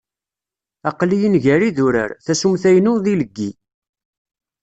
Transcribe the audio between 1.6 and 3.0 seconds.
yidurar, tasumta-inu